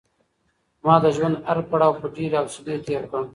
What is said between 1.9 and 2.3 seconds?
په